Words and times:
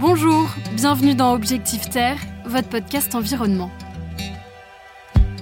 Bonjour, 0.00 0.48
bienvenue 0.74 1.16
dans 1.16 1.34
Objectif 1.34 1.90
Terre, 1.90 2.18
votre 2.44 2.68
podcast 2.68 3.16
environnement. 3.16 3.68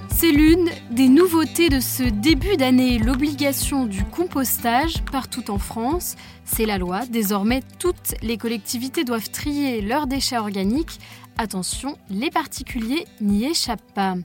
C'est 0.09 0.31
l'une 0.31 0.71
des 0.89 1.09
nouveautés 1.09 1.69
de 1.69 1.79
ce 1.79 2.01
début 2.01 2.57
d'année, 2.57 2.97
l'obligation 2.97 3.85
du 3.85 4.03
compostage 4.03 5.03
partout 5.11 5.51
en 5.51 5.59
France. 5.59 6.15
C'est 6.43 6.65
la 6.65 6.79
loi. 6.79 7.05
Désormais, 7.05 7.61
toutes 7.77 8.15
les 8.23 8.39
collectivités 8.39 9.03
doivent 9.03 9.29
trier 9.29 9.79
leurs 9.81 10.07
déchets 10.07 10.39
organiques. 10.39 10.99
Attention, 11.37 11.95
les 12.09 12.31
particuliers 12.31 13.05
n'y 13.21 13.45
échappent 13.45 13.93
pas. 13.93 14.15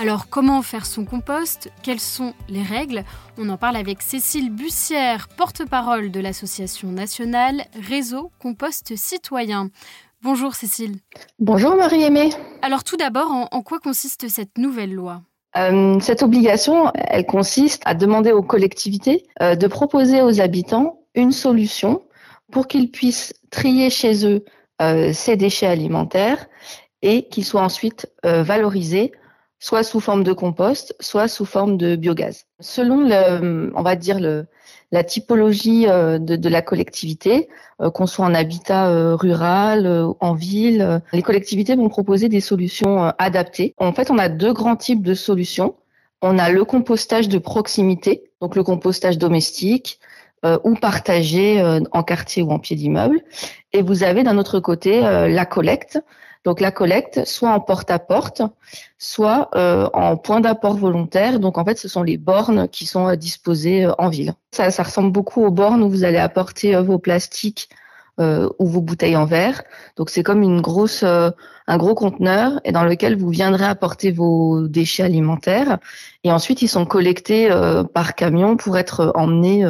Alors, 0.00 0.30
comment 0.30 0.62
faire 0.62 0.86
son 0.86 1.04
compost? 1.04 1.70
Quelles 1.82 2.00
sont 2.00 2.32
les 2.48 2.62
règles? 2.62 3.04
On 3.36 3.50
en 3.50 3.58
parle 3.58 3.76
avec 3.76 4.00
Cécile 4.00 4.48
Bussière, 4.48 5.28
porte-parole 5.28 6.10
de 6.10 6.20
l'association 6.20 6.88
nationale 6.88 7.66
Réseau 7.86 8.32
Compost 8.38 8.96
Citoyen. 8.96 9.68
Bonjour 10.22 10.54
Cécile. 10.54 10.96
Bonjour 11.38 11.76
Marie-Aimée. 11.76 12.30
Alors 12.62 12.82
tout 12.82 12.96
d'abord, 12.96 13.30
en, 13.30 13.60
quoi 13.60 13.78
consiste 13.78 14.28
cette 14.28 14.56
nouvelle 14.56 14.94
loi? 14.94 15.20
Euh, 15.58 16.00
cette 16.00 16.22
obligation, 16.22 16.90
elle 16.94 17.26
consiste 17.26 17.82
à 17.84 17.92
demander 17.92 18.32
aux 18.32 18.42
collectivités 18.42 19.26
euh, 19.42 19.54
de 19.54 19.66
proposer 19.66 20.22
aux 20.22 20.40
habitants 20.40 21.00
une 21.14 21.32
solution 21.32 22.00
pour 22.50 22.68
qu'ils 22.68 22.90
puissent 22.90 23.34
trier 23.50 23.90
chez 23.90 24.24
eux 24.24 24.46
euh, 24.80 25.12
ces 25.12 25.36
déchets 25.36 25.66
alimentaires 25.66 26.46
et 27.02 27.28
qu'ils 27.28 27.44
soient 27.44 27.62
ensuite 27.62 28.10
valorisés 28.24 29.12
soit 29.60 29.82
sous 29.82 30.00
forme 30.00 30.24
de 30.24 30.32
compost, 30.32 30.96
soit 31.00 31.28
sous 31.28 31.44
forme 31.44 31.76
de 31.76 31.94
biogaz. 31.94 32.46
Selon 32.60 33.02
le, 33.02 33.70
on 33.76 33.82
va 33.82 33.94
dire 33.94 34.18
la 34.90 35.04
typologie 35.04 35.86
euh, 35.86 36.18
de, 36.18 36.48
la 36.48 36.62
collectivité, 36.62 37.48
euh, 37.80 37.90
qu'on 37.90 38.06
soit 38.06 38.24
en 38.24 38.34
habitat 38.34 38.88
euh, 38.88 39.14
rural, 39.14 39.86
en 40.18 40.34
ville, 40.34 41.02
les 41.12 41.22
collectivités 41.22 41.76
vont 41.76 41.90
proposer 41.90 42.28
des 42.28 42.40
solutions 42.40 43.12
adaptées. 43.18 43.74
En 43.76 43.92
fait, 43.92 44.10
on 44.10 44.18
a 44.18 44.28
deux 44.28 44.52
grands 44.52 44.76
types 44.76 45.02
de 45.02 45.14
solutions. 45.14 45.76
On 46.22 46.38
a 46.38 46.50
le 46.50 46.64
compostage 46.64 47.28
de 47.28 47.38
proximité, 47.38 48.30
donc 48.40 48.56
le 48.56 48.62
compostage 48.62 49.18
domestique, 49.18 50.00
ou 50.64 50.74
partagé 50.74 51.62
en 51.92 52.02
quartier 52.02 52.42
ou 52.42 52.50
en 52.50 52.58
pied 52.58 52.76
d'immeuble. 52.76 53.20
Et 53.72 53.82
vous 53.82 54.02
avez 54.04 54.22
d'un 54.22 54.38
autre 54.38 54.58
côté 54.60 55.00
la 55.00 55.44
collecte, 55.44 56.00
donc 56.44 56.60
la 56.60 56.70
collecte, 56.70 57.26
soit 57.26 57.50
en 57.50 57.60
porte-à-porte, 57.60 58.42
soit 58.98 59.50
euh, 59.54 59.88
en 59.92 60.16
point 60.16 60.40
d'apport 60.40 60.74
volontaire. 60.74 61.38
Donc 61.38 61.58
en 61.58 61.64
fait, 61.64 61.78
ce 61.78 61.86
sont 61.86 62.02
les 62.02 62.16
bornes 62.16 62.68
qui 62.68 62.86
sont 62.86 63.08
euh, 63.08 63.16
disposées 63.16 63.84
euh, 63.84 63.92
en 63.98 64.08
ville. 64.08 64.32
Ça, 64.50 64.70
ça 64.70 64.84
ressemble 64.84 65.12
beaucoup 65.12 65.44
aux 65.44 65.50
bornes 65.50 65.82
où 65.82 65.90
vous 65.90 66.04
allez 66.04 66.18
apporter 66.18 66.76
vos 66.76 66.98
plastiques 66.98 67.68
ou 68.58 68.66
vos 68.66 68.82
bouteilles 68.82 69.16
en 69.16 69.24
verre. 69.24 69.62
Donc 69.96 70.10
c'est 70.10 70.22
comme 70.22 70.42
une 70.42 70.60
grosse, 70.60 71.04
un 71.04 71.76
gros 71.78 71.94
conteneur 71.94 72.60
et 72.64 72.72
dans 72.72 72.84
lequel 72.84 73.16
vous 73.16 73.30
viendrez 73.30 73.64
apporter 73.64 74.10
vos 74.10 74.68
déchets 74.68 75.04
alimentaires. 75.04 75.78
Et 76.22 76.30
ensuite, 76.30 76.60
ils 76.60 76.68
sont 76.68 76.84
collectés 76.84 77.48
par 77.94 78.14
camion 78.14 78.58
pour 78.58 78.76
être 78.76 79.12
emmenés 79.14 79.64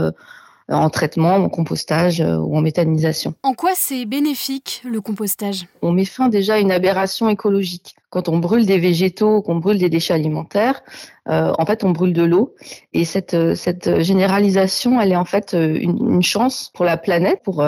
en 0.70 0.90
traitement, 0.90 1.34
en 1.34 1.48
compostage 1.48 2.20
euh, 2.20 2.36
ou 2.36 2.56
en 2.56 2.60
méthanisation. 2.60 3.34
En 3.42 3.54
quoi 3.54 3.72
c'est 3.74 4.04
bénéfique 4.04 4.82
le 4.84 5.00
compostage? 5.00 5.66
On 5.82 5.92
met 5.92 6.04
fin 6.04 6.28
déjà 6.28 6.54
à 6.54 6.58
une 6.58 6.72
aberration 6.72 7.28
écologique. 7.28 7.96
Quand 8.10 8.28
on 8.28 8.38
brûle 8.38 8.66
des 8.66 8.78
végétaux, 8.78 9.42
qu'on 9.42 9.56
brûle 9.56 9.78
des 9.78 9.88
déchets 9.88 10.14
alimentaires, 10.14 10.82
euh, 11.28 11.52
en 11.58 11.66
fait 11.66 11.84
on 11.84 11.90
brûle 11.90 12.12
de 12.12 12.22
l'eau. 12.22 12.54
Et 12.92 13.04
cette, 13.04 13.34
euh, 13.34 13.54
cette 13.54 14.00
généralisation, 14.00 15.00
elle 15.00 15.12
est 15.12 15.16
en 15.16 15.24
fait 15.24 15.54
une, 15.54 16.22
chance 16.22 16.70
pour 16.74 16.84
la 16.84 16.96
planète, 16.96 17.40
pour 17.42 17.64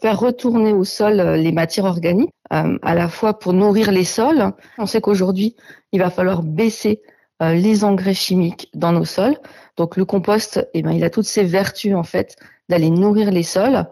faire 0.00 0.20
retourner 0.20 0.72
au 0.72 0.84
sol 0.84 1.20
les 1.20 1.52
matières 1.52 1.86
organiques, 1.86 2.30
à 2.50 2.94
la 2.94 3.08
fois 3.08 3.38
pour 3.38 3.54
nourrir 3.54 3.90
les 3.90 4.04
sols. 4.04 4.52
On 4.76 4.86
sait 4.86 5.00
qu'aujourd'hui, 5.00 5.56
il 5.92 6.00
va 6.00 6.10
falloir 6.10 6.42
baisser 6.42 7.00
les 7.40 7.84
engrais 7.84 8.14
chimiques 8.14 8.68
dans 8.74 8.92
nos 8.92 9.04
sols. 9.04 9.36
Donc 9.76 9.96
le 9.96 10.04
compost, 10.04 10.68
eh 10.74 10.82
ben, 10.82 10.90
il 10.90 11.04
a 11.04 11.10
toutes 11.10 11.26
ses 11.26 11.44
vertus 11.44 11.94
en 11.94 12.02
fait 12.02 12.36
d'aller 12.68 12.90
nourrir 12.90 13.30
les 13.30 13.42
sols. 13.42 13.86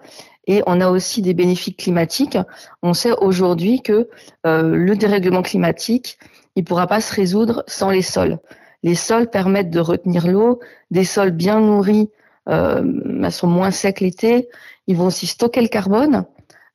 Et 0.46 0.62
on 0.66 0.80
a 0.80 0.88
aussi 0.88 1.22
des 1.22 1.34
bénéfices 1.34 1.74
climatiques. 1.76 2.38
On 2.82 2.94
sait 2.94 3.12
aujourd'hui 3.20 3.82
que 3.82 4.08
euh, 4.46 4.74
le 4.74 4.96
dérèglement 4.96 5.42
climatique, 5.42 6.18
il 6.54 6.62
ne 6.62 6.66
pourra 6.66 6.86
pas 6.86 7.00
se 7.00 7.14
résoudre 7.14 7.64
sans 7.66 7.90
les 7.90 8.02
sols. 8.02 8.38
Les 8.82 8.94
sols 8.94 9.28
permettent 9.28 9.70
de 9.70 9.80
retenir 9.80 10.28
l'eau. 10.28 10.60
Des 10.90 11.04
sols 11.04 11.32
bien 11.32 11.60
nourris 11.60 12.10
euh, 12.48 13.30
sont 13.30 13.48
moins 13.48 13.72
secs 13.72 14.00
l'été. 14.00 14.48
Ils 14.86 14.96
vont 14.96 15.06
aussi 15.06 15.26
stocker 15.26 15.60
le 15.60 15.68
carbone. 15.68 16.24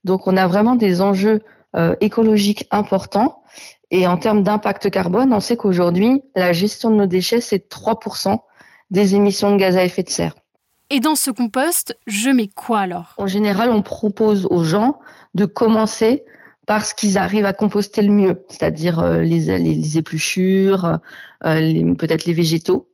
Donc 0.04 0.28
on 0.28 0.36
a 0.36 0.48
vraiment 0.48 0.76
des 0.76 1.02
enjeux 1.02 1.42
euh, 1.76 1.96
écologiques 2.02 2.68
importants. 2.72 3.41
Et 3.92 4.08
en 4.08 4.18
termes 4.18 4.42
d'impact 4.42 4.90
carbone, 4.90 5.34
on 5.34 5.42
sait 5.42 5.58
qu'aujourd'hui, 5.58 6.24
la 6.36 6.54
gestion 6.54 6.90
de 6.90 6.96
nos 6.96 7.08
déchets, 7.08 7.42
c'est 7.42 7.70
3% 7.70 8.40
des 8.90 9.16
émissions 9.16 9.52
de 9.52 9.58
gaz 9.58 9.76
à 9.78 9.84
effet 9.84 10.04
de 10.04 10.10
serre. 10.10 10.34
Et 10.90 11.00
dans 11.00 11.16
ce 11.16 11.30
compost, 11.32 11.98
je 12.08 12.30
mets 12.30 12.48
quoi 12.48 12.80
alors? 12.80 13.14
En 13.18 13.28
général, 13.28 13.70
on 13.70 13.82
propose 13.82 14.46
aux 14.50 14.64
gens 14.64 15.00
de 15.36 15.46
commencer 15.46 16.24
par 16.66 16.86
ce 16.86 16.94
qu'ils 16.94 17.18
arrivent 17.18 17.46
à 17.46 17.54
composter 17.54 18.02
le 18.02 18.12
mieux, 18.12 18.46
c'est-à-dire 18.50 19.00
euh, 19.00 19.22
les, 19.22 19.58
les, 19.58 19.98
épluchures, 19.98 21.00
euh, 21.46 21.96
peut-être 21.96 22.26
les 22.26 22.34
végétaux. 22.34 22.88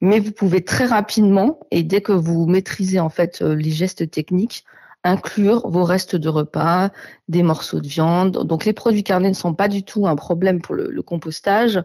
Mais 0.00 0.18
vous 0.18 0.32
pouvez 0.32 0.64
très 0.64 0.86
rapidement, 0.86 1.60
et 1.70 1.84
dès 1.84 2.00
que 2.00 2.12
vous 2.12 2.46
maîtrisez 2.46 2.98
en 2.98 3.10
fait 3.10 3.42
euh, 3.42 3.54
les 3.54 3.70
gestes 3.70 4.10
techniques, 4.10 4.64
inclure 5.04 5.68
vos 5.68 5.84
restes 5.84 6.16
de 6.16 6.28
repas, 6.28 6.90
des 7.28 7.42
morceaux 7.42 7.80
de 7.80 7.88
viande. 7.88 8.44
Donc 8.46 8.64
les 8.64 8.72
produits 8.72 9.04
carnés 9.04 9.28
ne 9.28 9.34
sont 9.34 9.54
pas 9.54 9.68
du 9.68 9.82
tout 9.82 10.06
un 10.06 10.16
problème 10.16 10.60
pour 10.60 10.74
le, 10.74 11.02
compostage. 11.02 11.82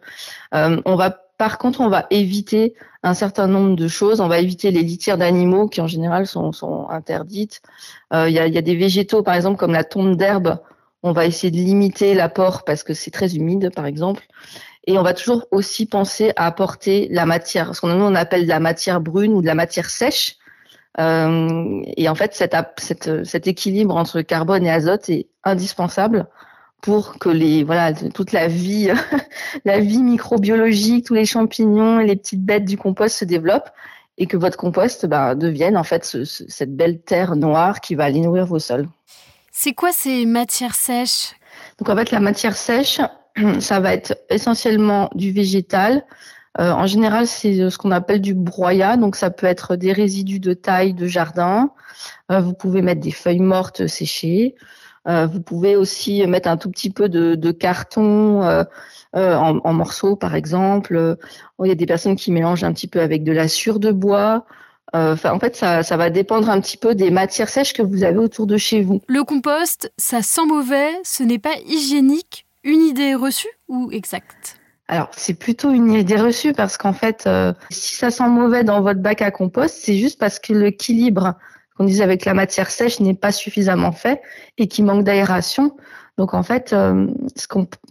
on 0.51 0.95
va 0.95 1.27
par 1.37 1.59
contre, 1.59 1.81
on 1.81 1.89
va 1.89 2.07
éviter 2.09 2.73
un 3.03 3.13
certain 3.13 3.47
nombre 3.47 3.75
de 3.75 3.87
choses. 3.87 4.21
On 4.21 4.27
va 4.27 4.39
éviter 4.39 4.71
les 4.71 4.81
litières 4.81 5.17
d'animaux 5.17 5.67
qui 5.67 5.81
en 5.81 5.87
général 5.87 6.25
sont, 6.25 6.51
sont 6.51 6.89
interdites. 6.89 7.61
Euh, 8.13 8.27
il 8.27 8.33
y, 8.33 8.39
a, 8.39 8.47
y, 8.47 8.57
a, 8.57 8.61
des 8.61 8.75
végétaux, 8.75 9.21
par 9.21 9.35
exemple, 9.35 9.57
comme 9.57 9.73
la 9.73 9.83
tombe 9.83 10.15
d'herbe. 10.15 10.57
On 11.03 11.11
va 11.11 11.25
essayer 11.25 11.51
de 11.51 11.57
limiter 11.57 12.15
l'apport 12.15 12.63
parce 12.63 12.83
que 12.83 12.95
c'est 12.95 13.11
très 13.11 13.35
humide, 13.35 13.71
par 13.75 13.85
exemple. 13.85 14.23
Et 14.87 14.97
on 14.97 15.03
va 15.03 15.13
toujours 15.13 15.45
aussi 15.51 15.85
penser 15.85 16.31
à 16.37 16.47
apporter 16.47 17.07
la 17.11 17.25
matière, 17.25 17.75
ce 17.75 17.81
qu'on 17.81 17.91
on 17.91 18.15
appelle 18.15 18.43
de 18.43 18.49
la 18.49 18.59
matière 18.59 18.99
brune 18.99 19.33
ou 19.33 19.41
de 19.41 19.47
la 19.47 19.55
matière 19.55 19.89
sèche. 19.89 20.37
Euh, 20.99 21.81
et 21.95 22.09
en 22.09 22.15
fait, 22.15 22.33
cet, 22.33 23.47
équilibre 23.47 23.95
entre 23.95 24.21
carbone 24.21 24.65
et 24.65 24.71
azote 24.71 25.09
est 25.09 25.27
indispensable 25.43 26.27
pour 26.81 27.17
que 27.17 27.29
les 27.29 27.63
voilà 27.63 27.91
toute 27.93 28.31
la 28.31 28.47
vie 28.47 28.91
la 29.65 29.79
vie 29.79 30.01
microbiologique, 30.03 31.05
tous 31.05 31.15
les 31.15 31.25
champignons 31.25 31.99
et 31.99 32.05
les 32.05 32.15
petites 32.15 32.43
bêtes 32.43 32.65
du 32.65 32.77
compost 32.77 33.17
se 33.17 33.25
développent 33.25 33.69
et 34.17 34.25
que 34.25 34.37
votre 34.37 34.57
compost 34.57 35.05
bah, 35.05 35.35
devienne 35.35 35.77
en 35.77 35.83
fait 35.83 36.05
cette 36.25 36.75
belle 36.75 36.99
terre 37.01 37.35
noire 37.35 37.81
qui 37.81 37.95
va 37.95 38.05
aller 38.05 38.19
nourrir 38.19 38.45
vos 38.45 38.59
sols. 38.59 38.87
C'est 39.51 39.73
quoi 39.73 39.91
ces 39.91 40.25
matières 40.25 40.75
sèches? 40.75 41.33
Donc 41.79 41.89
en 41.89 41.95
fait 41.95 42.11
la 42.11 42.19
matière 42.19 42.55
sèche, 42.55 43.01
ça 43.59 43.79
va 43.79 43.93
être 43.93 44.17
essentiellement 44.29 45.09
du 45.13 45.31
végétal. 45.31 46.03
Euh, 46.59 46.71
en 46.71 46.87
général, 46.87 47.27
c'est 47.27 47.69
ce 47.69 47.77
qu'on 47.77 47.91
appelle 47.91 48.21
du 48.21 48.33
broyat, 48.33 48.97
donc 48.97 49.15
ça 49.15 49.29
peut 49.29 49.47
être 49.47 49.75
des 49.75 49.93
résidus 49.93 50.39
de 50.39 50.53
taille 50.53 50.93
de 50.93 51.07
jardin. 51.07 51.71
Euh, 52.31 52.39
vous 52.39 52.53
pouvez 52.53 52.81
mettre 52.81 53.01
des 53.01 53.11
feuilles 53.11 53.39
mortes 53.39 53.87
séchées. 53.87 54.55
Euh, 55.07 55.25
vous 55.25 55.41
pouvez 55.41 55.75
aussi 55.75 56.25
mettre 56.27 56.49
un 56.49 56.57
tout 56.57 56.69
petit 56.69 56.89
peu 56.89 57.07
de, 57.09 57.51
carton 57.51 58.43
euh, 58.43 58.63
euh, 59.15 59.35
en, 59.35 59.73
morceaux, 59.73 60.15
par 60.15 60.35
exemple. 60.35 61.17
Il 61.63 61.67
y 61.67 61.71
a 61.71 61.75
des 61.75 61.85
personnes 61.85 62.15
qui 62.15 62.31
mélangent 62.31 62.63
un 62.63 62.73
petit 62.73 62.87
peu 62.87 62.99
avec 62.99 63.23
de 63.23 63.31
la 63.31 63.47
sure 63.47 63.79
de 63.79 63.91
bois. 63.91 64.45
En 64.93 65.39
fait, 65.39 65.55
ça 65.55 65.97
va 65.97 66.09
dépendre 66.09 66.49
un 66.49 66.59
petit 66.59 66.77
peu 66.77 66.95
des 66.95 67.11
matières 67.11 67.49
sèches 67.49 67.73
que 67.73 67.81
vous 67.81 68.03
avez 68.03 68.17
autour 68.17 68.47
de 68.47 68.57
chez 68.57 68.81
vous. 68.81 69.01
Le 69.07 69.23
compost, 69.23 69.91
ça 69.97 70.21
sent 70.21 70.45
mauvais, 70.45 70.89
ce 71.03 71.23
n'est 71.23 71.39
pas 71.39 71.55
hygiénique. 71.65 72.45
Une 72.63 72.81
idée 72.81 73.15
reçue 73.15 73.47
ou 73.69 73.89
exacte? 73.91 74.56
Alors, 74.89 75.09
c'est 75.11 75.33
plutôt 75.33 75.71
une 75.71 75.91
idée 75.91 76.15
reçue 76.15 76.53
parce 76.53 76.77
qu'en 76.77 76.93
fait, 76.93 77.27
si 77.69 77.95
ça 77.95 78.09
sent 78.09 78.29
mauvais 78.29 78.63
dans 78.63 78.81
votre 78.81 79.01
bac 79.01 79.21
à 79.21 79.31
compost, 79.31 79.75
c'est 79.81 79.97
juste 79.97 80.17
parce 80.17 80.39
que 80.39 80.53
l'équilibre 80.53 81.35
qu'on 81.77 81.85
disait 81.85 82.03
avec 82.03 82.25
la 82.25 82.33
matière 82.33 82.71
sèche 82.71 82.99
n'est 82.99 83.13
pas 83.13 83.31
suffisamment 83.31 83.91
fait 83.91 84.21
et 84.57 84.67
qui 84.67 84.83
manque 84.83 85.03
d'aération. 85.03 85.75
Donc 86.17 86.33
en 86.33 86.41
fait, 86.41 86.73
euh, 86.73 87.07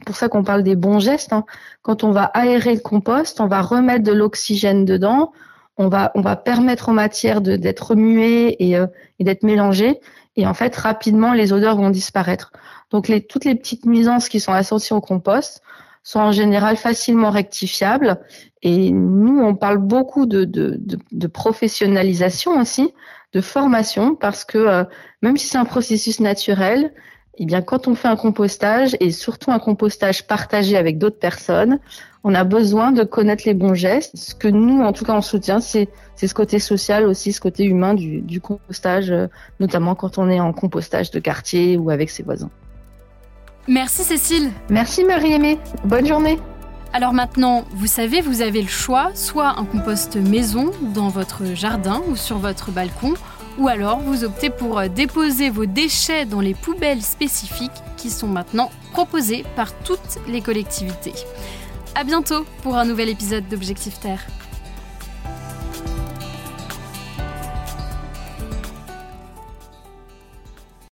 pour 0.04 0.16
ça 0.16 0.28
qu'on 0.28 0.42
parle 0.42 0.64
des 0.64 0.74
bons 0.74 0.98
gestes. 0.98 1.32
Hein. 1.32 1.44
Quand 1.82 2.02
on 2.02 2.10
va 2.10 2.24
aérer 2.24 2.74
le 2.74 2.80
compost, 2.80 3.40
on 3.40 3.46
va 3.46 3.62
remettre 3.62 4.02
de 4.02 4.12
l'oxygène 4.12 4.84
dedans, 4.84 5.32
on 5.76 5.88
va 5.88 6.10
on 6.14 6.22
va 6.22 6.34
permettre 6.34 6.88
aux 6.88 6.92
matières 6.92 7.40
d'être 7.40 7.90
remuées 7.90 8.56
et, 8.58 8.76
euh, 8.76 8.86
et 9.20 9.24
d'être 9.24 9.44
mélangées. 9.44 10.00
Et 10.34 10.46
en 10.46 10.54
fait, 10.54 10.74
rapidement, 10.74 11.32
les 11.32 11.52
odeurs 11.52 11.76
vont 11.76 11.90
disparaître. 11.90 12.52
Donc 12.90 13.08
les, 13.08 13.24
toutes 13.24 13.44
les 13.44 13.54
petites 13.54 13.86
nuisances 13.86 14.28
qui 14.28 14.40
sont 14.40 14.52
associées 14.52 14.96
au 14.96 15.00
compost 15.00 15.62
sont 16.06 16.20
en 16.20 16.30
général 16.30 16.76
facilement 16.76 17.30
rectifiables. 17.30 18.20
Et 18.62 18.92
nous, 18.92 19.40
on 19.40 19.56
parle 19.56 19.78
beaucoup 19.78 20.24
de, 20.24 20.44
de, 20.44 21.26
professionnalisation 21.26 22.60
aussi 22.60 22.94
de 23.32 23.40
formation 23.40 24.14
parce 24.14 24.44
que 24.44 24.56
euh, 24.56 24.84
même 25.20 25.36
si 25.36 25.48
c'est 25.48 25.58
un 25.58 25.64
processus 25.64 26.20
naturel, 26.20 26.92
Eh 27.38 27.44
bien, 27.44 27.60
quand 27.60 27.86
on 27.88 27.94
fait 27.94 28.08
un 28.08 28.16
compostage 28.16 28.96
et 29.00 29.10
surtout 29.10 29.50
un 29.50 29.58
compostage 29.58 30.26
partagé 30.26 30.76
avec 30.76 30.96
d'autres 30.96 31.18
personnes, 31.18 31.80
on 32.24 32.34
a 32.34 32.44
besoin 32.44 32.92
de 32.92 33.04
connaître 33.04 33.42
les 33.44 33.54
bons 33.54 33.74
gestes. 33.74 34.16
Ce 34.16 34.34
que 34.34 34.48
nous, 34.48 34.82
en 34.82 34.92
tout 34.92 35.04
cas, 35.04 35.14
on 35.14 35.22
soutient, 35.22 35.60
c'est 35.60 35.88
ce 36.16 36.34
côté 36.34 36.60
social 36.60 37.04
aussi, 37.04 37.32
ce 37.32 37.40
côté 37.40 37.64
humain 37.64 37.94
du, 37.94 38.20
du 38.22 38.40
compostage, 38.40 39.10
euh, 39.10 39.26
notamment 39.58 39.94
quand 39.96 40.18
on 40.18 40.30
est 40.30 40.40
en 40.40 40.52
compostage 40.52 41.10
de 41.10 41.18
quartier 41.18 41.76
ou 41.76 41.90
avec 41.90 42.10
ses 42.10 42.22
voisins. 42.22 42.50
Merci 43.68 44.04
Cécile. 44.04 44.52
Merci 44.70 45.04
Marie-Aimée. 45.04 45.58
Bonne 45.84 46.06
journée. 46.06 46.38
Alors 46.92 47.12
maintenant, 47.12 47.64
vous 47.72 47.88
savez, 47.88 48.20
vous 48.20 48.40
avez 48.40 48.62
le 48.62 48.68
choix, 48.68 49.10
soit 49.14 49.58
un 49.58 49.64
compost 49.64 50.16
maison 50.16 50.70
dans 50.94 51.08
votre 51.08 51.44
jardin 51.54 52.00
ou 52.08 52.16
sur 52.16 52.38
votre 52.38 52.70
balcon, 52.70 53.14
ou 53.58 53.68
alors 53.68 53.98
vous 53.98 54.24
optez 54.24 54.50
pour 54.50 54.78
euh, 54.78 54.88
déposer 54.88 55.50
vos 55.50 55.66
déchets 55.66 56.26
dans 56.26 56.40
les 56.40 56.54
poubelles 56.54 57.02
spécifiques 57.02 57.70
qui 57.96 58.08
sont 58.08 58.28
maintenant 58.28 58.70
proposées 58.92 59.44
par 59.56 59.76
toutes 59.80 60.18
les 60.28 60.40
collectivités. 60.40 61.14
À 61.96 62.04
bientôt 62.04 62.46
pour 62.62 62.76
un 62.76 62.84
nouvel 62.84 63.08
épisode 63.08 63.48
d'Objectif 63.48 63.98
Terre. 63.98 64.20